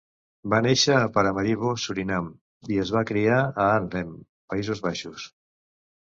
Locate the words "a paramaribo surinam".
0.99-2.29